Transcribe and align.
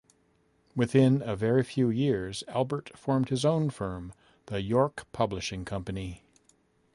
Within 0.75 1.21
a 1.21 1.35
very 1.35 1.61
few 1.61 1.91
years 1.91 2.43
Albert 2.47 2.89
formed 2.97 3.29
his 3.29 3.45
own 3.45 3.69
firm, 3.69 4.13
The 4.47 4.59
York 4.59 5.05
Publishing 5.11 5.63
Company. 5.63 6.23